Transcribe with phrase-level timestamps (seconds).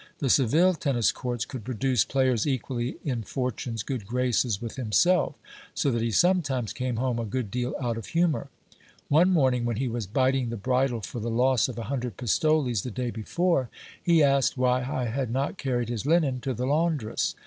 [0.17, 5.35] The Seville tennis courts could produce players equally in fortune's good graces with himself;
[5.75, 8.47] so that he sometimes came home a good deal out of humour.
[9.09, 12.81] One morning, when he was biting the bridle for the loss of a hundred pistoles
[12.81, 13.69] the day before,
[14.01, 17.35] he asked why I had not carried his linen to the laundress.